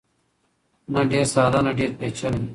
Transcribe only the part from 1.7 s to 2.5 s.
ډېر پېچلی.